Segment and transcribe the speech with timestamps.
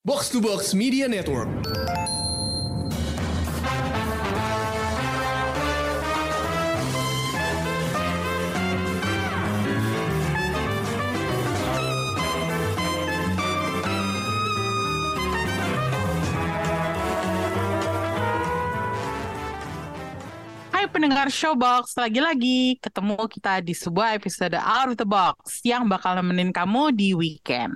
[0.00, 1.52] Box to Box Media Network.
[20.90, 26.52] Pendengar Showbox, lagi-lagi ketemu kita di sebuah episode Out of the Box yang bakal nemenin
[26.52, 27.72] kamu di weekend.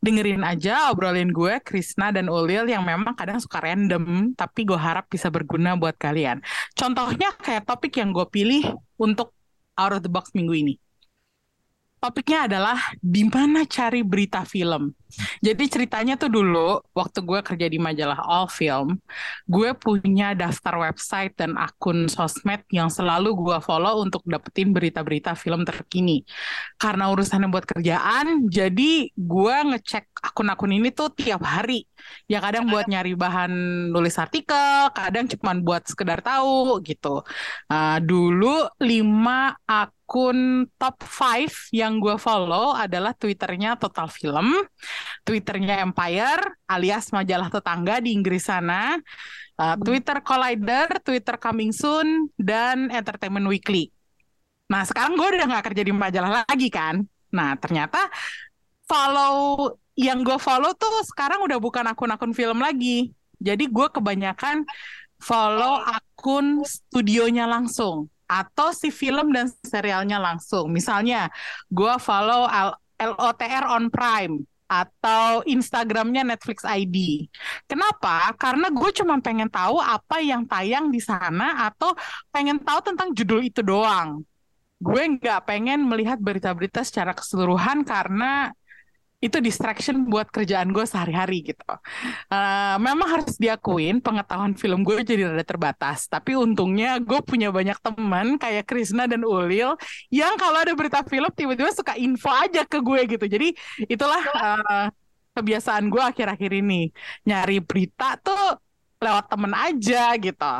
[0.00, 5.12] Dengerin aja obrolin gue, Krisna dan Ulil yang memang kadang suka random, tapi gue harap
[5.12, 6.40] bisa berguna buat kalian.
[6.72, 8.64] Contohnya kayak topik yang gue pilih
[8.96, 9.36] untuk
[9.76, 10.74] Out of the Box minggu ini.
[12.00, 14.96] Topiknya adalah di mana cari berita film.
[15.44, 18.96] Jadi ceritanya tuh dulu waktu gue kerja di majalah All Film,
[19.44, 25.66] gue punya daftar website dan akun sosmed yang selalu gue follow untuk dapetin berita-berita film
[25.66, 26.24] terkini.
[26.80, 31.84] Karena urusannya buat kerjaan, jadi gue ngecek akun-akun ini tuh tiap hari.
[32.24, 33.52] Ya kadang buat nyari bahan
[33.92, 37.20] nulis artikel, kadang cuma buat sekedar tahu gitu.
[37.68, 39.99] Uh, dulu lima akun
[40.74, 44.58] top 5 yang gue follow adalah Twitternya Total Film,
[45.22, 48.98] Twitternya Empire alias majalah tetangga di Inggris sana,
[49.54, 53.94] uh, Twitter Collider, Twitter Coming Soon, dan Entertainment Weekly.
[54.66, 57.06] Nah sekarang gue udah nggak kerja di majalah lagi kan.
[57.30, 58.10] Nah ternyata
[58.90, 63.14] follow yang gue follow tuh sekarang udah bukan akun-akun film lagi.
[63.38, 64.66] Jadi gue kebanyakan
[65.22, 70.70] follow akun studionya langsung atau si film dan serialnya langsung.
[70.70, 71.26] Misalnya
[71.66, 72.46] gue follow
[73.02, 77.26] LOTR on Prime atau Instagramnya Netflix ID.
[77.66, 78.30] Kenapa?
[78.38, 81.90] Karena gue cuma pengen tahu apa yang tayang di sana atau
[82.30, 84.22] pengen tahu tentang judul itu doang.
[84.78, 88.54] Gue nggak pengen melihat berita-berita secara keseluruhan karena
[89.20, 91.64] itu distraction buat kerjaan gue sehari-hari gitu.
[92.32, 96.08] Uh, memang harus diakuin pengetahuan film gue jadi rada terbatas.
[96.08, 99.76] Tapi untungnya gue punya banyak teman kayak Krisna dan Ulil
[100.08, 103.24] yang kalau ada berita film tiba-tiba suka info aja ke gue gitu.
[103.28, 103.52] Jadi
[103.92, 104.86] itulah uh,
[105.36, 106.88] kebiasaan gue akhir-akhir ini
[107.28, 108.56] nyari berita tuh
[109.00, 110.54] lewat temen aja gitu.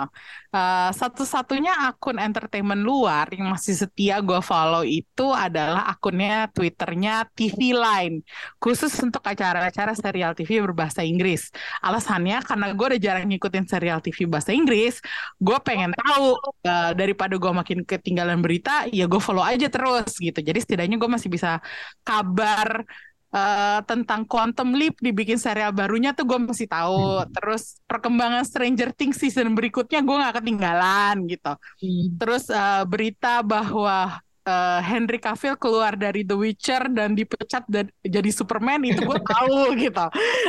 [0.51, 7.77] Uh, satu-satunya akun entertainment luar yang masih setia gue follow itu adalah akunnya Twitternya TV
[7.77, 8.25] Line,
[8.59, 11.53] khusus untuk acara-acara serial TV berbahasa Inggris.
[11.85, 14.99] Alasannya karena gue udah jarang ngikutin serial TV bahasa Inggris,
[15.39, 16.35] gue pengen tahu
[16.67, 20.41] uh, daripada gue makin ketinggalan berita, ya gue follow aja terus gitu.
[20.41, 21.61] Jadi setidaknya gue masih bisa
[22.03, 22.89] kabar
[23.35, 27.25] uh, tentang Quantum Leap dibikin serial barunya tuh gue masih tahu.
[27.25, 27.31] Hmm.
[27.31, 31.53] Terus perkembangan Stranger Things season berikutnya gue nggak ketinggalan gitu.
[31.57, 32.07] Hmm.
[32.19, 38.31] Terus uh, berita bahwa uh, Henry Cavill keluar dari The Witcher dan dipecat dan jadi
[38.31, 40.07] Superman itu gue tahu gitu.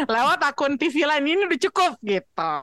[0.10, 2.54] Lewat akun TV lain ini udah cukup gitu.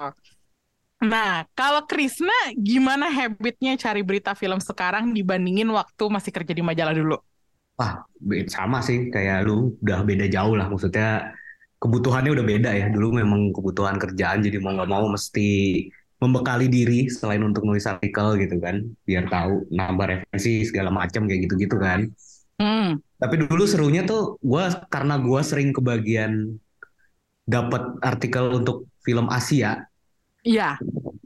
[0.99, 6.91] Nah, kalau Krisna gimana habitnya cari berita film sekarang dibandingin waktu masih kerja di majalah
[6.91, 7.23] dulu?
[7.79, 8.03] Wah,
[8.51, 11.31] sama sih kayak lu udah beda jauh lah maksudnya
[11.79, 12.87] kebutuhannya udah beda ya.
[12.91, 15.49] Dulu memang kebutuhan kerjaan jadi mau nggak mau mesti
[16.19, 21.47] membekali diri selain untuk nulis artikel gitu kan, biar tahu nambah referensi segala macam kayak
[21.47, 22.11] gitu-gitu kan.
[22.59, 22.99] Hmm.
[23.23, 26.59] Tapi dulu serunya tuh gue karena gue sering kebagian
[27.47, 29.87] dapat artikel untuk film Asia.
[30.43, 30.75] Iya.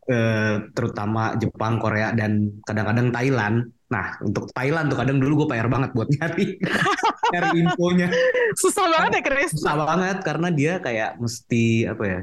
[0.03, 5.69] Eh, terutama Jepang, Korea dan kadang-kadang Thailand Nah, untuk Thailand tuh kadang dulu gue PR
[5.69, 6.57] banget buat nyari
[7.37, 8.09] nyari infonya.
[8.57, 9.51] Susah banget ya, Chris.
[9.53, 12.21] Susah banget karena dia kayak mesti apa ya?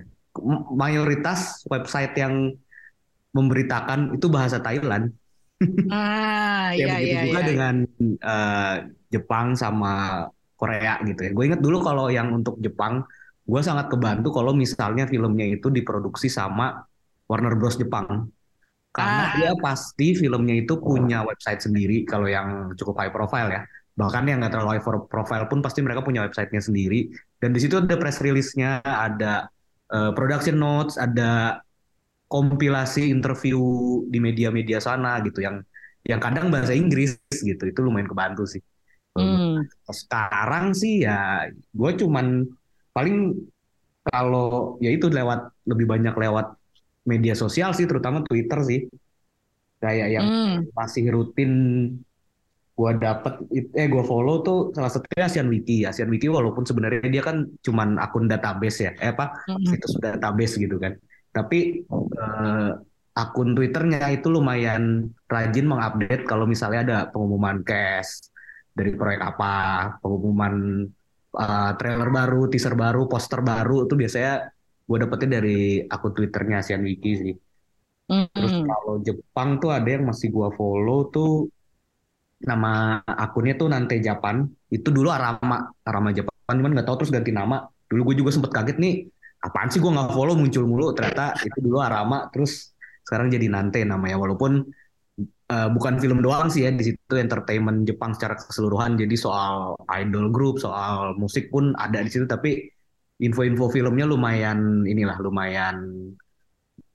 [0.73, 2.57] Mayoritas website yang
[3.37, 5.13] memberitakan itu bahasa Thailand.
[5.91, 7.47] Ah, ya, begitu iya, juga iya.
[7.51, 7.75] dengan
[8.23, 8.75] uh,
[9.11, 10.23] Jepang sama
[10.55, 11.31] Korea gitu ya.
[11.35, 13.03] Gue inget dulu kalau yang untuk Jepang,
[13.43, 16.87] gue sangat kebantu kalau misalnya filmnya itu diproduksi sama
[17.29, 17.77] Warner Bros.
[17.77, 18.33] Jepang.
[18.89, 19.33] Karena ah.
[19.37, 23.61] dia pasti filmnya itu punya website sendiri kalau yang cukup high profile ya.
[23.93, 27.13] Bahkan yang nggak terlalu high profile pun pasti mereka punya websitenya sendiri.
[27.37, 29.45] Dan di situ ada press release-nya ada
[29.93, 31.61] uh, production notes ada
[32.29, 33.61] kompilasi interview
[34.09, 35.61] di media-media sana gitu yang
[36.09, 37.69] yang kadang bahasa Inggris gitu.
[37.69, 38.63] Itu lumayan kebantu sih.
[39.19, 39.65] Hmm.
[39.89, 42.45] sekarang sih ya gue cuman
[42.93, 43.35] paling
[44.05, 46.55] kalau ya itu lewat lebih banyak lewat
[47.07, 48.79] media sosial sih terutama Twitter sih
[49.79, 50.55] kayak yang hmm.
[50.75, 51.51] masih rutin
[52.79, 53.43] gue dapet
[53.75, 57.99] eh gue follow tuh salah satunya Asian Wiki Asian Wiki walaupun sebenarnya dia kan cuman
[57.99, 59.75] akun database ya eh apa hmm.
[59.75, 60.95] itu sudah database gitu kan
[61.35, 62.71] tapi eh,
[63.19, 68.31] akun Twitternya itu lumayan rajin mengupdate kalau misalnya ada pengumuman cash
[68.71, 69.55] dari proyek apa
[69.99, 70.87] pengumuman
[71.35, 74.49] uh, trailer baru, teaser baru, poster baru itu biasanya
[74.89, 77.35] gue dapetnya dari akun Twitternya Asian Wiki sih.
[78.09, 78.65] Terus Mm-mm.
[78.65, 81.45] kalau Jepang tuh ada yang masih gue follow tuh
[82.41, 84.49] nama akunnya tuh Nante Japan.
[84.65, 87.69] Itu dulu Arama, Arama Japan, cuman nggak tahu terus ganti nama.
[87.85, 89.05] Dulu gue juga sempet kaget nih,
[89.45, 90.89] apaan sih gue nggak follow muncul mulu.
[90.97, 92.73] Ternyata itu dulu Arama, terus
[93.05, 94.17] sekarang jadi Nante namanya.
[94.17, 94.65] Walaupun
[95.53, 98.97] eh, bukan film doang sih ya di situ entertainment Jepang secara keseluruhan.
[98.97, 102.25] Jadi soal idol group, soal musik pun ada di situ.
[102.25, 102.78] Tapi
[103.19, 105.75] info-info filmnya lumayan inilah, lumayan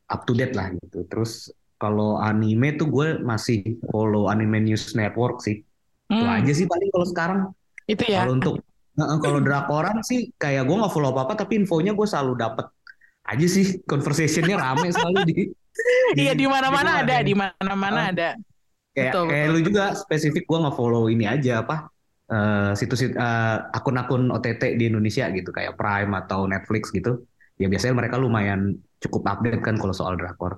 [0.09, 1.05] up to date lah gitu.
[1.09, 5.61] Terus kalau anime tuh gue masih follow Anime News Network sih.
[6.09, 7.41] Itu Hmm, aja sih paling kalau sekarang.
[7.85, 8.25] itu ya.
[8.25, 8.55] Kalau untuk
[8.95, 12.67] kalau drakoran sih kayak gue nggak follow apa-apa tapi infonya gue selalu dapet
[13.25, 15.35] aja sih conversationnya rame selalu di
[16.15, 18.39] Iya di mana-mana ada, di mana-mana ada.
[18.95, 19.53] kayak Betul, kayak betul.
[19.53, 21.91] lu juga spesifik gue nggak follow ini aja apa
[22.35, 27.11] eh, situs eh, akun-akun OTT di Indonesia gitu kayak Prime atau Netflix gitu
[27.61, 28.61] ya biasanya mereka lumayan
[29.03, 30.53] cukup update kan kalau soal drakor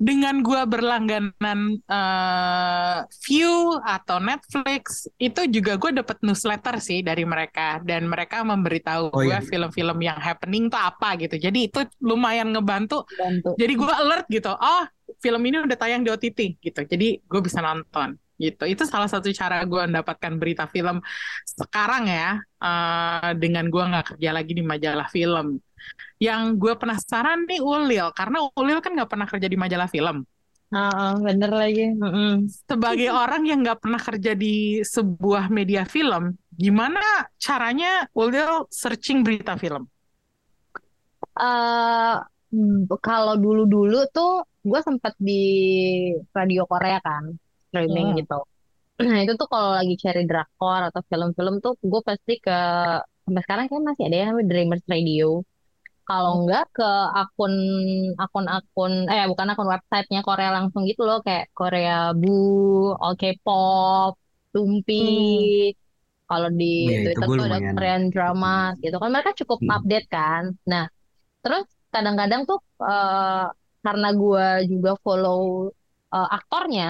[0.00, 2.98] Dengan gua berlangganan eh,
[3.28, 9.20] View atau Netflix, itu juga gue dapet newsletter sih dari mereka dan mereka memberitahu Oh,
[9.22, 9.44] gue iya.
[9.44, 11.36] film-film yang happening tuh apa gitu.
[11.36, 13.04] Jadi itu lumayan ngebantu.
[13.18, 13.48] bantu.
[13.60, 14.50] Jadi gue alert gitu.
[14.56, 14.82] Oh,
[15.20, 16.80] film ini udah tayang di OTT gitu.
[16.88, 18.62] Jadi gue bisa nonton gitu.
[18.72, 20.96] Itu salah satu cara gue mendapatkan berita film
[21.60, 22.28] sekarang ya.
[22.64, 25.46] eh, dengan gue nggak kerja lagi di majalah film.
[26.20, 30.16] Yang gue penasaran nih Ulil, karena Ulil kan nggak pernah kerja di majalah film.
[30.70, 31.80] Ah, bener lagi.
[32.02, 32.46] Mm-mm.
[32.68, 36.22] Sebagai orang yang nggak pernah kerja di sebuah media film,
[36.54, 37.00] gimana
[37.42, 39.82] caranya Ulil searching berita film?
[42.54, 44.30] mm, kalau dulu-dulu tuh
[44.68, 45.32] gue sempet di
[46.36, 47.24] radio Korea kan,
[47.70, 48.18] streaming Hmm.
[48.20, 48.34] gitu.
[49.08, 52.52] Nah itu tuh kalau lagi cari drakor atau film-film tuh gue pasti ke
[53.24, 55.26] sampai sekarang kayak masih ada ya Dreamers Radio.
[56.08, 56.88] Kalau enggak ke
[57.20, 57.54] akun
[58.22, 62.30] akun-akun eh bukan akun websitenya Korea langsung gitu loh kayak Korea Bu,
[63.02, 64.12] All K-pop,
[64.52, 64.94] Tumpi.
[66.30, 66.64] Kalau di
[67.10, 67.70] itu Twitter tuh ada.
[67.76, 68.48] Korean drama
[68.82, 69.72] gitu kan mereka cukup Hmm.
[69.76, 70.42] update kan.
[70.70, 70.84] Nah
[71.44, 71.64] Terus
[71.94, 72.58] kadang-kadang tuh
[72.90, 73.46] eh,
[73.86, 75.40] karena gue juga follow
[76.16, 76.86] eh, aktornya,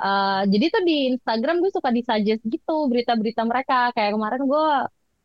[0.00, 3.92] eh, jadi tuh di Instagram gue suka disuggest gitu berita-berita mereka.
[3.96, 4.66] Kayak kemarin gue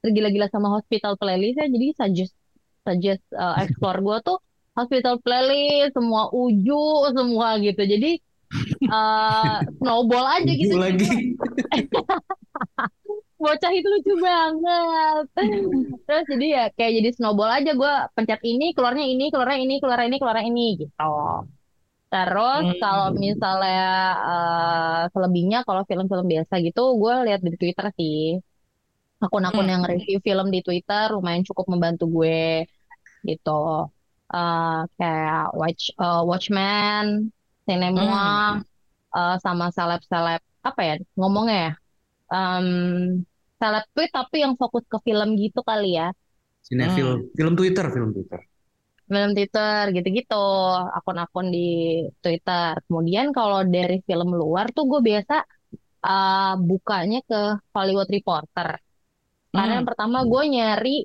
[0.02, 2.34] tergila-gila sama Hospital Playlist ya, jadi suggest
[2.82, 4.38] suggest eh, explore gue tuh
[4.78, 7.82] Hospital Playlist, semua uju, semua gitu.
[7.84, 8.12] Jadi
[8.88, 10.76] eh, snowball aja gitu.
[10.76, 11.08] lagi
[13.42, 15.26] Bocah itu lucu banget.
[16.06, 20.08] Terus jadi ya kayak jadi snowball aja gue pencet ini, keluarnya ini, keluarnya ini, keluarnya
[20.14, 21.14] ini, keluarnya ini gitu.
[22.12, 22.74] Terus Hmm.
[22.82, 23.82] kalau misalnya
[24.28, 28.16] eh, selebihnya kalau film-film biasa gitu gue lihat di Twitter sih.
[29.26, 29.92] Akun-akun yang Hmm.
[29.92, 32.66] review film di Twitter lumayan cukup membantu gue
[33.30, 33.50] gitu.
[34.34, 37.06] Eh, kayak Watch eh, Watchmen,
[37.66, 38.26] Cinemoa,
[39.18, 41.72] eh, sama seleb-seleb apa ya ngomongnya ya?
[42.36, 42.68] Em,
[43.60, 46.06] seleb tweet tapi yang fokus ke film gitu kali ya.
[46.68, 48.40] Cinefil film Twitter film Twitter
[49.12, 50.46] film Twitter gitu-gitu,
[50.98, 51.68] akun-akun di
[52.24, 52.72] Twitter.
[52.88, 55.36] Kemudian kalau dari film luar tuh gue biasa
[56.06, 57.40] uh, bukanya ke
[57.76, 58.70] Hollywood Reporter.
[59.52, 59.78] Karena Hmm.
[59.84, 60.96] yang pertama gue nyari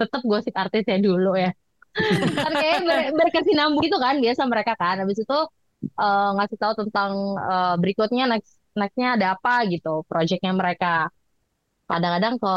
[0.00, 1.50] tetap gosip artisnya dulu ya.
[2.44, 5.00] kan kayaknya ber, berkesinambung gitu kan biasa mereka kan.
[5.02, 5.38] Habis itu
[5.96, 11.08] uh, ngasih tahu tentang uh, berikutnya next nextnya ada apa gitu, projectnya mereka.
[11.88, 12.54] Kadang-kadang ke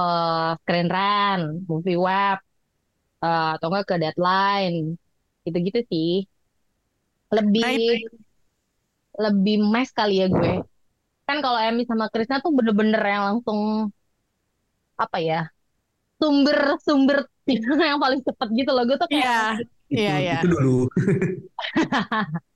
[0.65, 2.37] Screen Rant, Movie Web,
[3.23, 4.77] uh, atau enggak ke Deadline,
[5.45, 6.09] gitu-gitu sih.
[7.35, 8.19] Lebih Nah, itu-
[9.23, 10.53] lebih mes kali ya gue.
[11.27, 13.59] Kan kalau Emmy sama Krisna tuh bener-bener yang langsung
[15.03, 15.35] apa ya?
[16.21, 17.17] Sumber-sumber
[17.89, 18.83] yang paling cepet gitu loh.
[18.89, 20.35] Gue tuh kayak Iya, itu Iya, iya.
[20.37, 20.69] itu dulu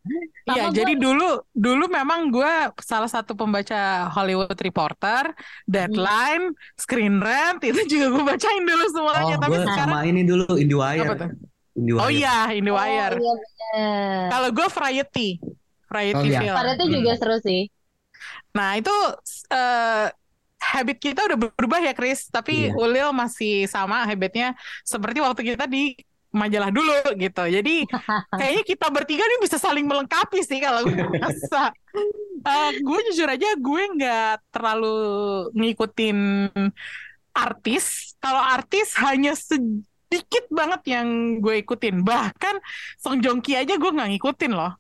[0.43, 5.31] Iya, gue- jadi dulu dulu memang gue salah satu pembaca Hollywood Reporter,
[5.63, 9.36] Deadline, Screen Rant itu juga gue bacain dulu oh semuanya.
[9.39, 11.29] Tapi gue sekarang sama ini dulu apa IndieWire tuh?
[11.74, 13.15] IndieWire Oh iya, Oh IndieWire.
[13.15, 14.27] iya bener.
[14.29, 15.29] Kalau gue Variety,
[15.88, 16.39] Variety Oh, iya.
[16.43, 16.55] Film.
[16.60, 16.93] Pada itu Hmm.
[17.00, 17.62] juga seru sih.
[18.53, 18.93] Nah itu
[19.50, 20.05] eh,
[20.63, 22.27] habit kita udah berubah ya, Chris.
[22.27, 22.75] Tapi Iya.
[22.75, 24.51] Ulil masih sama habitnya
[24.83, 25.95] seperti waktu kita di
[26.33, 27.43] majalah dulu gitu.
[27.45, 27.85] Jadi
[28.39, 31.71] kayaknya kita bertiga nih bisa saling melengkapi sih kalau gue rasa.
[32.43, 34.99] Eh, gue jujur aja gue nggak terlalu
[35.55, 36.51] ngikutin
[37.31, 38.17] artis.
[38.19, 42.03] Kalau artis hanya sedikit banget yang gue ikutin.
[42.03, 42.59] Bahkan
[42.99, 44.75] Song Joong Ki aja gue nggak ngikutin loh.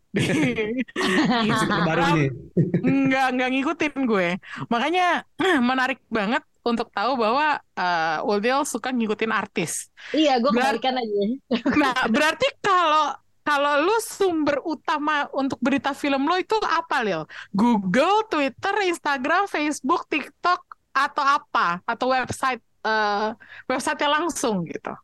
[1.71, 2.35] Terbarunya
[2.83, 4.27] nggak nggak ngikutin gue
[4.69, 5.25] makanya
[5.69, 9.91] menarik banget untuk tahu bahwa uh, Ulil suka ngikutin artis.
[10.15, 11.21] Iya, gue kembalikan aja.
[11.81, 17.27] Nah, berarti kalau kalau lu sumber utama untuk berita film lo itu apa, Lil?
[17.51, 20.63] Google, Twitter, Instagram, Facebook, TikTok,
[20.95, 21.83] atau apa?
[21.83, 23.35] Atau website uh,
[23.67, 24.95] website langsung gitu?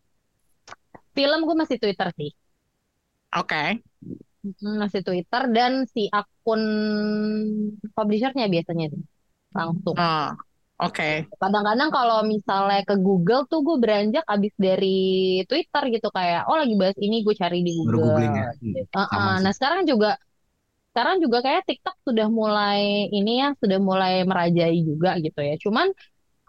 [1.11, 2.31] Film gue masih Twitter sih.
[3.35, 3.83] Oke.
[4.39, 6.63] Hmm, Masih Twitter dan si akun
[7.91, 9.03] publishernya biasanya tuh.
[9.51, 9.95] Langsung.
[9.99, 10.29] Oh,
[10.79, 11.27] Oke.
[11.41, 14.87] Kadang-kadang kalau misalnya ke Google tuh gue beranjak abis dari
[15.47, 18.03] Twitter gitu kayak oh lagi bahas ini gue cari di Google.
[18.03, 18.47] googling ya.
[19.11, 19.45] Sama sih.
[19.45, 20.09] Nah sekarang juga
[20.91, 22.79] sekarang juga kayak TikTok sudah mulai
[23.15, 25.55] ini ya sudah mulai merajai juga gitu ya.
[25.63, 25.87] Cuman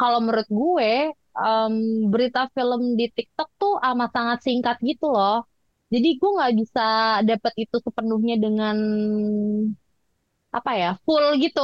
[0.00, 0.90] kalau menurut gue
[1.38, 1.74] em,
[2.12, 5.46] berita film di TikTok tuh amat sangat singkat gitu loh.
[5.92, 6.82] Jadi gue nggak bisa
[7.30, 8.76] dapat itu sepenuhnya dengan
[10.56, 11.60] apa ya full gitu.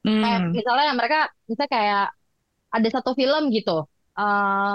[0.00, 0.52] Kayak Hmm.
[0.56, 2.04] misalnya mereka misalnya kayak
[2.70, 3.84] ada satu film gitu.
[4.20, 4.74] eh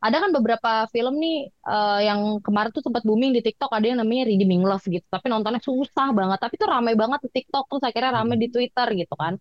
[0.00, 4.00] ada kan beberapa film nih eh, yang kemarin tuh sempat booming di TikTok ada yang
[4.00, 5.04] namanya Redeeming Love gitu.
[5.10, 6.38] Tapi nontonnya susah banget.
[6.40, 9.36] Tapi tuh ramai banget di TikTok terus akhirnya ramai di Twitter gitu kan.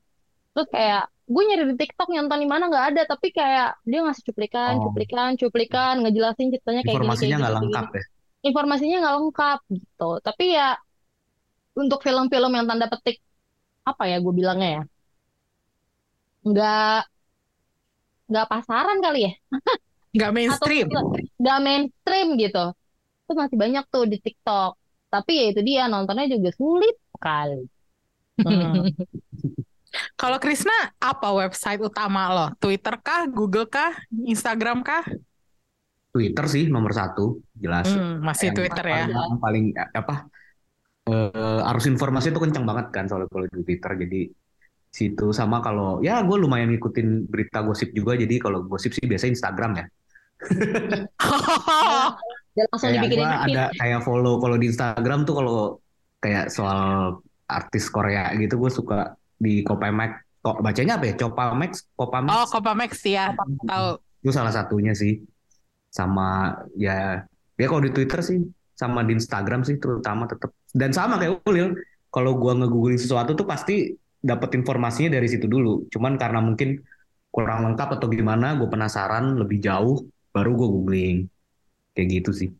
[0.54, 3.02] Terus kayak gue nyari di TikTok nonton di mana nggak ada.
[3.08, 4.84] Tapi kayak dia ngasih cuplikan, Oh.
[4.92, 7.96] cuplikan, cuplikan, ngejelasin ceritanya kayak Informasinya kayak nggak kayak lengkap gini.
[7.96, 8.06] ya.
[8.50, 10.10] Informasinya nggak lengkap gitu.
[10.28, 10.68] Tapi ya
[11.78, 13.18] untuk film-film yang tanda petik
[13.88, 14.84] apa ya gue bilangnya ya
[16.46, 17.00] nggak
[18.30, 19.32] nggak pasaran kali ya
[20.16, 20.88] Nggak atau mainstream.
[21.40, 22.66] nggak mainstream gitu
[23.26, 24.72] itu masih banyak tuh di TikTok
[25.10, 27.66] tapi ya itu dia nontonnya juga sulit sekali
[28.40, 28.88] Hmm.
[30.16, 32.46] Kalau Krisna, apa website utama lo?
[32.56, 33.28] Twitter kah?
[33.28, 33.92] Google kah?
[34.08, 35.04] Instagram kah?
[36.16, 37.92] Twitter sih nomor satu jelas.
[37.92, 39.04] Hmm, masih Yang Twitter ya.
[39.12, 40.16] paling, paling apa
[41.10, 44.20] eh, arus informasi itu kencang banget kan soal kalau di Twitter jadi
[44.90, 45.32] situ.
[45.32, 49.72] Sama kalau ya gue lumayan ngikutin berita gosip juga jadi kalau gosip sih biasa Instagram
[49.78, 49.86] ya.
[52.56, 55.58] Dan langsung kayak dibikinin gue ada kayak follow kalau di Instagram tuh kalau
[56.20, 57.20] kayak soal
[57.50, 61.14] artis Korea gitu gue suka di Copamex kok bacanya apa ya?
[61.20, 63.36] Copamex Copamex Oh, Kopamax ya.
[63.68, 63.88] Tahu.
[64.20, 65.20] itu salah satunya sih.
[65.90, 67.24] Sama ya
[67.58, 68.40] ya kalau di Twitter sih
[68.72, 71.76] sama di Instagram sih terutama tetap dan sama kayak Ulil
[72.08, 76.80] kalau gua nge-googling sesuatu tuh pasti dapat informasinya dari situ dulu cuman karena mungkin
[77.32, 81.18] kurang lengkap atau gimana gue penasaran lebih jauh baru gue googling
[81.96, 82.52] kayak gitu sih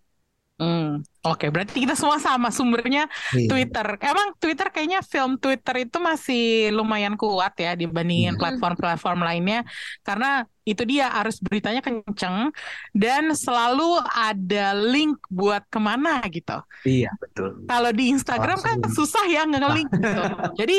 [0.60, 3.48] Hmm, Oke, berarti kita semua sama sumbernya Iya.
[3.48, 3.96] Twitter.
[4.04, 8.42] Emang Twitter kayaknya film Twitter itu masih lumayan kuat ya dibandingin Hmm.
[8.44, 9.64] platform-platform lainnya
[10.04, 12.52] karena itu dia arus beritanya kenceng
[12.92, 16.60] dan selalu ada link buat ke mana gitu.
[16.84, 19.08] iya betul Kalau di Instagram kan Langsung.
[19.08, 20.24] susah ya nge-link gitu.
[20.60, 20.78] Jadi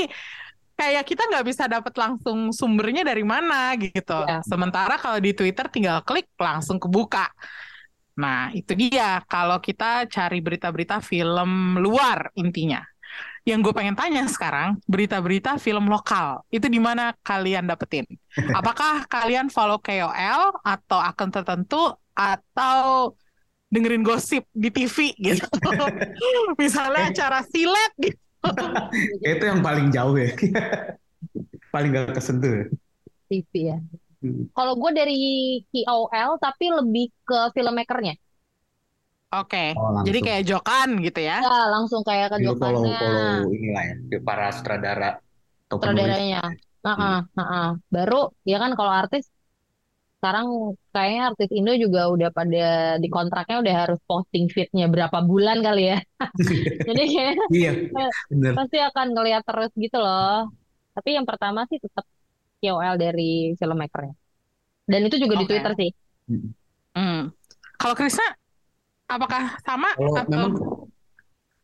[0.80, 4.24] kayak kita nggak bisa dapat langsung sumbernya dari mana gitu.
[4.24, 4.40] Iya.
[4.48, 7.28] Sementara kalau di Twitter tinggal klik langsung kebuka.
[8.16, 12.80] Nah, itu dia kalau kita cari berita-berita film luar intinya.
[13.44, 18.04] Yang gue pengen tanya sekarang, berita-berita film lokal, itu di mana kalian dapetin?
[18.58, 23.16] Apakah kalian follow KOL atau akun tertentu atau
[23.72, 25.48] dengerin gosip di TV gitu?
[26.60, 28.29] Misalnya acara silet gitu.
[29.24, 30.30] itu yang paling jauh ya
[31.74, 32.70] paling gak kesentuh
[33.28, 33.76] TV ya
[34.22, 34.52] Hmm.
[34.56, 35.14] kalau gue dari
[35.72, 38.14] KOL tapi lebih ke filmmakernya
[39.30, 40.06] Oke, Oh, langsung.
[40.06, 41.36] jadi kayak jokan gitu ya?
[41.44, 45.06] ya langsung kayak ke follow jokannya follow inilah ya para sutradara
[45.66, 46.38] atau penulis sutradaranya.
[46.86, 47.64] Heeh, heeh.
[47.94, 48.14] Baru
[48.50, 49.24] ya kan kalau artis
[50.20, 55.64] sekarang kayaknya artis Indo juga udah pada di kontraknya udah harus posting feednya berapa bulan
[55.64, 55.98] kali ya.
[56.92, 57.72] Jadi kayak iya
[58.28, 60.52] bener pasti akan ngeliat terus gitu loh.
[60.92, 62.04] Tapi yang pertama sih tetap
[62.60, 64.12] KOL dari filmmakernya.
[64.84, 65.56] Dan itu juga di Oke.
[65.56, 65.90] Twitter sih.
[66.92, 67.32] Hmm.
[67.80, 68.28] Kalau Krisna,
[69.08, 70.28] apakah sama Kalau atau?
[70.28, 70.52] memang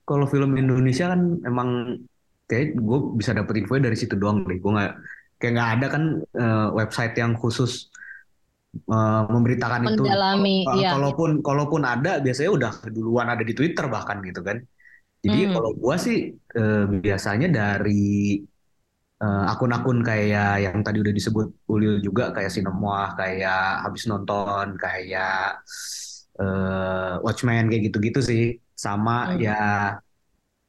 [0.09, 2.01] kalau film Indonesia kan emang
[2.49, 4.57] kayak gue bisa dapet info dari situ doang deh.
[4.57, 4.93] Gue nggak
[5.37, 7.93] kayak nggak ada kan eh, website yang khusus
[8.79, 10.03] eh, memberitakan itu.
[10.05, 10.91] Mendalami, Kalau- iya.
[10.95, 14.59] Kalaupun kalaupun ada biasanya udah duluan ada di Twitter bahkan gitu kan.
[15.25, 15.53] Jadi Hmm.
[15.59, 18.39] kalau gua sih eh, biasanya dari
[19.23, 25.63] eh, akun-akun kayak yang tadi udah disebut Ulil juga kayak Sinemuah, kayak habis nonton, kayak
[26.41, 28.43] eh, Watchmen kayak gitu-gitu sih.
[28.77, 29.41] Sama Hmm.
[29.41, 29.57] ya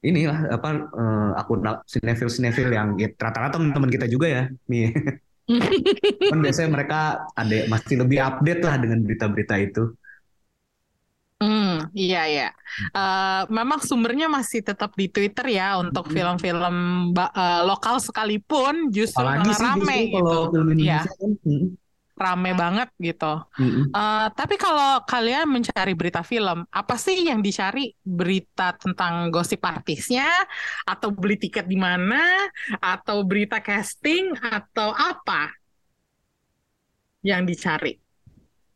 [0.06, 0.70] inilah apa
[1.02, 1.60] eh, akun
[1.90, 4.86] sinetron sinetron yang ya, rata-rata teman kita juga ya nih.
[6.30, 7.00] Kan biasanya mereka
[7.42, 9.84] ada masih lebih update lah dengan berita-berita itu.
[11.42, 12.44] Hmm, Iya ya.
[12.98, 16.16] Uh, memang sumbernya masih tetap di Twitter ya untuk Mm-mm.
[16.16, 16.76] film-film
[17.14, 20.34] uh, lokal sekalipun justru Apalagi malah sih rame justru gitu.
[20.34, 21.32] kalau film Iya, Indonesia kan.
[21.48, 21.66] mm,
[22.18, 23.46] rame banget gitu.
[23.58, 27.94] mm, Uh, tapi kalau kalian mencari berita film, apa sih yang dicari?
[28.02, 30.28] Berita tentang gosip artisnya,
[30.86, 32.22] atau beli tiket di mana,
[32.82, 35.54] atau berita casting, atau apa
[37.26, 37.98] yang dicari?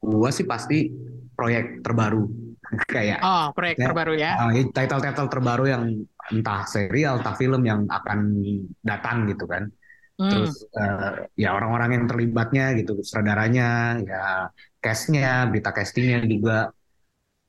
[0.01, 0.89] Gua sih pasti
[1.37, 2.25] proyek terbaru
[2.93, 3.85] kayak Oh, proyek Ya.
[3.89, 4.31] terbaru ya.
[4.37, 5.83] uh, title-title terbaru yang
[6.31, 8.19] entah serial, entah film yang akan
[8.81, 9.67] datang gitu kan.
[10.19, 10.31] Hmm.
[10.31, 14.23] Terus uh, ya orang-orang yang terlibatnya gitu, sutradaranya, ya
[14.81, 16.73] castnya, berita castingnya juga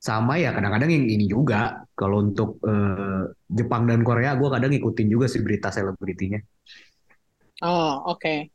[0.03, 1.87] sama ya kadang-kadang yang ini juga.
[1.95, 6.41] Kalau untuk uh, Jepang dan Korea, gue kadang ngikutin juga sih berita selebritinya.
[7.63, 8.51] Oh, oke.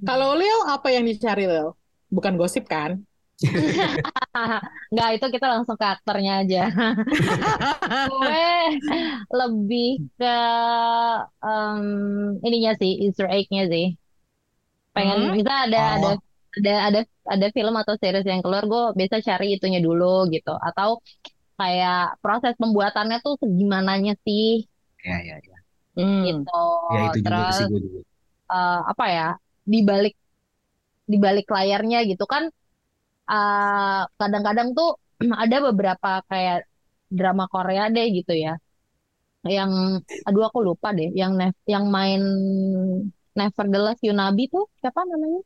[0.00, 1.76] Kalau Leo, apa yang dicari Leo?
[2.08, 3.04] Bukan gosip kan?
[4.92, 6.58] Nggak, itu kita langsung ke aktornya aja.
[8.06, 8.40] Gue
[9.38, 9.86] lebih
[10.18, 10.26] ke
[11.44, 11.84] em,
[12.46, 13.84] ininya sih, Easter egg-nya sih.
[14.96, 15.36] Pengen, Hmm?
[15.36, 16.20] bisa ada ada Oh,
[16.58, 17.00] ada ada
[17.34, 20.50] ada film atau series yang keluar, gue biasa cari itunya dulu gitu.
[20.68, 20.88] Atau
[21.60, 24.44] kayak proses pembuatannya tuh segimananya sih
[25.04, 25.56] ya ya ya.
[25.96, 26.24] Hmm.
[26.24, 26.50] gitu.
[26.92, 28.00] Ya itu juga Terus sih gue juga.
[28.52, 29.26] eh, apa ya
[29.72, 30.12] di balik
[31.12, 32.44] di balik layarnya gitu kan
[33.32, 34.88] eh, kadang-kadang tuh
[35.42, 36.56] ada beberapa kayak
[37.18, 38.50] drama Korea deh gitu ya
[39.56, 39.72] yang
[40.26, 42.20] aduh aku lupa deh yang nef- yang main
[43.38, 45.40] Nevertheless Yunabi tuh siapa namanya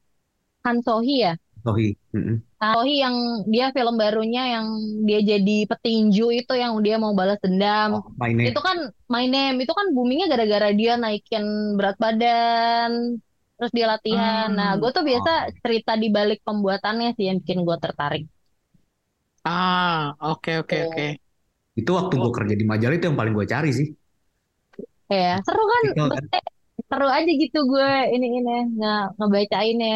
[0.66, 1.32] Han Sohee ya
[1.64, 1.96] Tohi.
[2.14, 2.42] Mm-mm.
[2.60, 3.16] Han Sohee yang
[3.52, 4.66] dia film barunya yang
[5.08, 8.48] dia jadi petinju itu yang dia mau balas dendam Oh, My Name.
[8.50, 8.76] itu kan
[9.12, 11.44] My Name itu kan boomingnya gara-gara dia naikin
[11.78, 12.90] berat badan
[13.56, 14.80] terus dia latihan nah Hmm.
[14.80, 15.54] gue tuh biasa Oh.
[15.62, 18.22] cerita di balik pembuatannya sih yang bikin gue tertarik
[19.46, 19.98] Ah,
[20.30, 21.02] oke oke oke.
[21.80, 23.88] Itu waktu gue kerja di majalah itu yang paling gue cari sih.
[25.12, 26.24] ya seru kan Itu kan.
[26.90, 29.90] Seru aja gitu gue ini ini nge ngebacainnya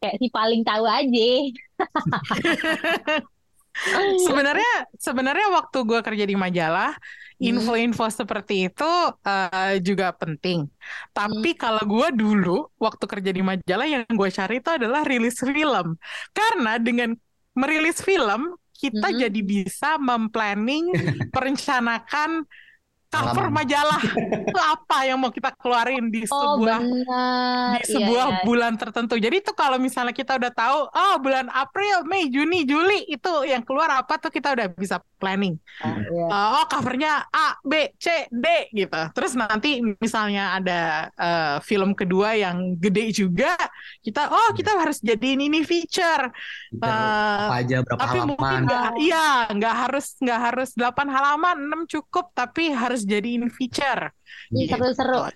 [0.00, 1.26] kayak si paling tahu aja
[4.26, 6.92] Sebenarnya sebenarnya waktu gue kerja di majalah,
[7.40, 7.46] Hmm.
[7.48, 8.84] info-info seperti itu
[9.26, 10.68] eh, juga penting.
[11.16, 15.86] Tapi kalau gue dulu waktu kerja di majalah yang gue cari itu adalah rilis film.
[16.36, 17.14] Karena dengan
[17.56, 19.18] merilis film kita Mhm.
[19.22, 20.84] jadi bisa memplanning,
[21.34, 22.44] perencanakan
[23.12, 24.00] cover majalah
[24.48, 28.72] itu apa yang mau kita keluarin di oh sebuah benar di iya sebuah iya bulan
[28.80, 29.14] tertentu.
[29.20, 33.60] Jadi itu kalau misalnya kita udah tahu, oh bulan April, Mei, Juni, Juli itu yang
[33.62, 35.60] keluar apa tuh kita udah bisa planning.
[35.84, 39.00] iya Uh, oh covernya A, B, C, D gitu.
[39.12, 43.52] Terus nanti misalnya ada uh, film kedua yang gede juga,
[44.00, 46.32] kita oh kita harus jadiin ini feature.
[46.72, 48.64] Feature Uh, apa aja berapa tapi mungkin halaman.
[48.64, 54.10] nggak, iya nggak harus nggak harus 8 halaman, 6 cukup, tapi harus jadiin feature.
[54.52, 54.74] Ih, Gitu.
[54.74, 55.30] seru-seru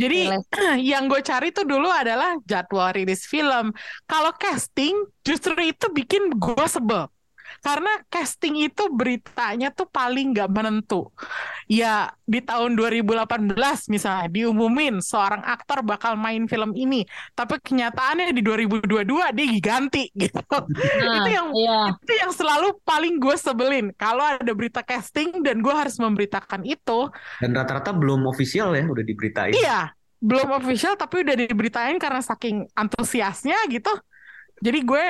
[0.00, 0.44] Jadi Jelas.
[0.96, 3.74] yang gue cari tuh dulu adalah jadwal rilis film.
[4.08, 7.10] Kalau casting justru itu bikin gue sebel.
[7.58, 11.10] Karena casting itu beritanya tuh paling nggak menentu.
[11.66, 13.50] Ya di tahun 2018
[13.90, 17.02] misalnya diumumin seorang aktor bakal main film ini.
[17.34, 20.40] Tapi kenyataannya di 2022 dia diganti gitu.
[21.02, 23.90] nah itu yang iya itu yang selalu paling gue sebelin.
[23.94, 27.06] Kalau ada berita casting dan gue harus memberitakan itu,
[27.38, 29.54] Dan rata-rata belum official ya, udah diberitain.
[29.54, 33.90] Iya, belum official tapi udah diberitain karena saking antusiasnya gitu.
[34.60, 35.06] Jadi gue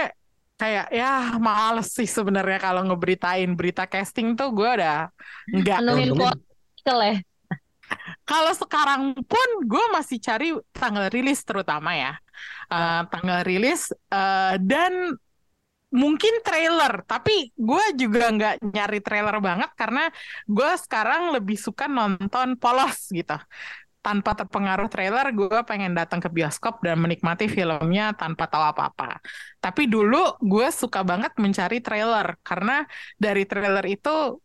[0.61, 5.09] kayak ya males sih sebenarnya kalau ngeberitain berita casting tuh gue udah
[5.57, 5.79] nggak.
[5.81, 7.17] Untungnya- kuota ya
[8.23, 12.13] Kalau sekarang pun gue masih cari tanggal rilis terutama ya.
[12.71, 15.11] Eh, tanggal rilis eh, dan
[15.91, 20.07] mungkin trailer, tapi gue juga nggak nyari trailer banget karena
[20.47, 23.35] gue sekarang lebih suka nonton polos gitu.
[24.01, 29.21] Tanpa terpengaruh trailer, gue pengen datang ke bioskop dan menikmati filmnya tanpa tahu apa-apa.
[29.61, 32.89] Tapi dulu gue suka banget mencari trailer karena
[33.21, 34.41] dari trailer itu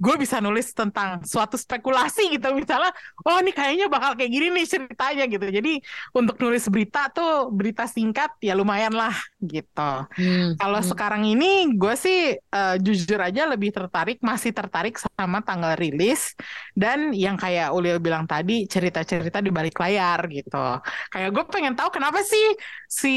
[0.00, 2.48] gue bisa nulis tentang suatu spekulasi gitu.
[2.56, 2.90] Misalnya
[3.28, 5.44] oh ini kayaknya bakal kayak gini nih ceritanya gitu.
[5.44, 5.72] Jadi
[6.16, 9.12] untuk nulis berita tuh berita singkat ya lumayan lah
[9.44, 9.92] gitu.
[10.16, 10.88] Hmm, kalau hmm.
[10.88, 16.32] sekarang ini gue sih eh, jujur aja lebih tertarik masih tertarik sama tanggal rilis
[16.72, 20.80] dan yang kayak Ulil bilang tadi cerita-cerita di balik layar gitu.
[21.12, 22.56] Kayak gue pengen tahu kenapa sih
[22.88, 23.14] si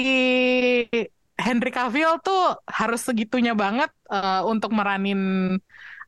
[1.39, 5.55] Henry Cavill tuh harus segitunya banget eh, untuk meranin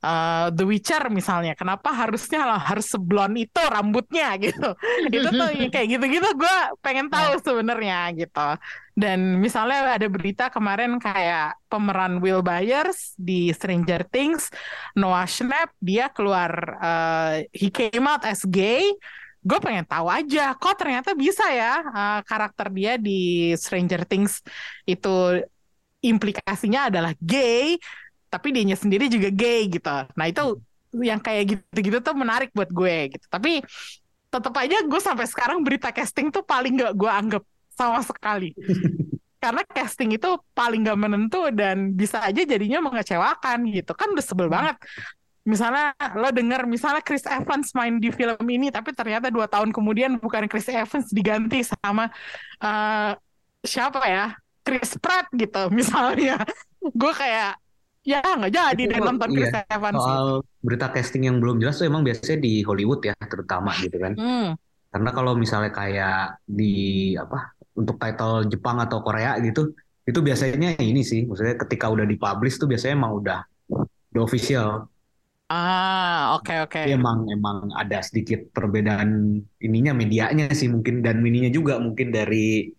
[0.04, 4.76] uh, The Witcher misalnya, kenapa harusnya lah harus seblon itu rambutnya gitu.
[5.08, 8.50] itu tuh kayak gitu-gitu gue pengen tahu sebenarnya gitu.
[8.96, 14.48] Dan misalnya ada berita kemarin kayak pemeran Will Byers di Stranger Things,
[14.96, 18.96] Noah Schnapp dia keluar uh, he came out as gay
[19.46, 24.42] gue pengen tahu aja kok ternyata bisa ya uh, karakter dia di Stranger Things
[24.90, 25.46] itu
[26.02, 27.78] implikasinya adalah gay
[28.36, 29.96] tapi dianya sendiri juga gay gitu.
[30.12, 30.60] Nah itu
[30.92, 33.26] yang kayak gitu-gitu tuh menarik buat gue gitu.
[33.32, 33.64] Tapi
[34.28, 38.52] tetap aja gue sampai sekarang berita casting tuh paling gak gue anggap sama sekali.
[39.44, 43.96] Karena casting itu paling gak menentu dan bisa aja jadinya mengecewakan gitu.
[43.96, 44.56] Kan udah sebel hmm.
[44.60, 44.76] banget.
[45.48, 50.18] Misalnya lo denger misalnya Chris Evans main di film ini tapi ternyata dua tahun kemudian
[50.18, 52.12] bukan Chris Evans diganti sama
[52.60, 53.16] uh,
[53.64, 54.36] siapa ya?
[54.66, 56.42] Chris Pratt gitu misalnya.
[56.82, 57.65] Gue kayak
[58.06, 59.38] ya nggak jadi deh nonton iya.
[59.50, 60.30] Chris Evans soal
[60.62, 64.50] berita casting yang belum jelas tuh emang biasanya di Hollywood ya terutama gitu kan hmm.
[64.94, 69.74] karena kalau misalnya kayak di apa untuk title Jepang atau Korea gitu
[70.06, 73.40] itu biasanya ini sih maksudnya ketika udah dipublish tuh biasanya emang udah
[74.14, 74.86] udah official
[75.46, 76.80] Ah, oke okay, oke.
[76.90, 76.98] Okay.
[76.98, 82.74] Emang emang ada sedikit perbedaan ininya medianya sih mungkin dan mininya juga mungkin dari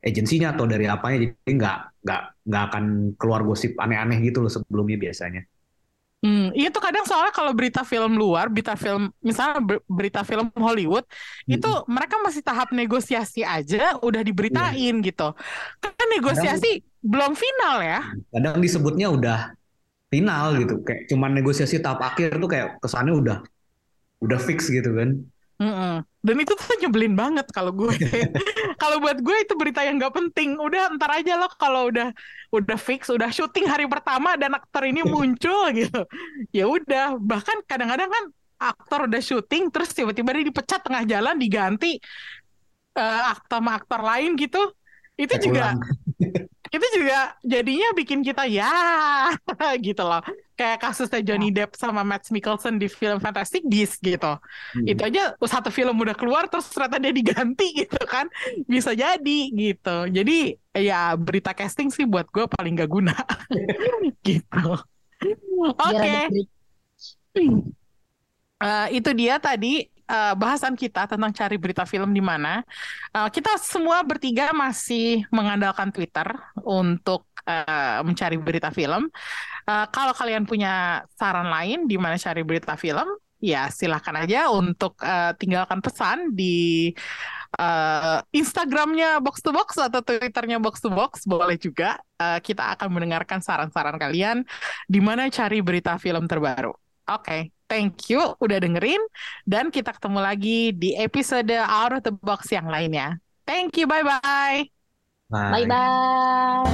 [0.00, 2.84] agensinya atau dari apanya jadi nggak nggak nggak akan
[3.20, 5.44] keluar gosip aneh-aneh gitu loh sebelumnya biasanya.
[6.20, 11.08] Hmm, itu kadang soalnya kalau berita film luar, berita film misalnya berita film Hollywood,
[11.48, 11.56] hmm.
[11.56, 15.06] itu mereka masih tahap negosiasi aja udah diberitain yeah.
[15.08, 15.28] gitu.
[15.80, 18.00] Kan negosiasi kadang, belum final ya.
[18.36, 19.56] Kadang disebutnya udah
[20.10, 23.38] final gitu kayak cuman negosiasi tahap akhir tuh kayak kesannya udah
[24.20, 25.22] udah fix gitu kan
[25.60, 26.00] Mm-mm.
[26.24, 27.92] dan itu tuh nyebelin banget kalau gue.
[28.80, 30.56] Kalau buat gue itu berita yang nggak penting.
[30.56, 32.16] Udah ntar aja loh kalau udah
[32.48, 36.08] udah fix udah syuting hari pertama dan aktor ini muncul gitu.
[36.48, 38.24] Ya udah bahkan kadang-kadang kan
[38.56, 42.00] aktor udah syuting terus tiba-tiba dia dipecat tengah jalan diganti
[42.96, 44.64] uh, aktor sama aktor lain gitu.
[45.20, 45.76] Itu juga
[46.76, 48.70] itu juga jadinya bikin kita ya
[49.82, 50.22] gitu loh
[50.60, 51.64] kayak kasusnya Johnny ya.
[51.64, 54.36] Depp sama Matt Mikkelsen di film Fantastic Beasts gitu
[54.76, 54.84] hmm.
[54.84, 58.28] itu aja satu film udah keluar terus ternyata dia diganti gitu kan
[58.68, 63.16] bisa jadi gitu jadi ya berita casting sih buat gue paling gak guna
[64.28, 64.76] gitu
[65.64, 66.28] oke okay.
[68.60, 72.66] uh, itu dia tadi uh, bahasan kita tentang cari berita film di mana.
[73.14, 76.26] Uh, kita semua bertiga masih mengandalkan Twitter
[76.66, 79.06] untuk uh, mencari berita film.
[79.70, 83.06] Uh, kalau kalian punya saran lain di mana cari berita film,
[83.38, 86.90] ya silahkan aja untuk uh, tinggalkan pesan di
[87.54, 92.02] uh, Instagramnya Box to Box atau Twitternya Box to Box boleh juga.
[92.18, 94.42] Uh, kita akan mendengarkan saran-saran kalian
[94.90, 96.74] di mana cari berita film terbaru.
[97.06, 97.22] Oke.
[97.22, 97.42] Okay.
[97.70, 98.98] Thank you udah dengerin
[99.46, 103.22] dan kita ketemu lagi di episode Out of the Box yang lainnya.
[103.46, 104.66] Thank you, bye-bye.
[105.30, 106.66] Bye bye.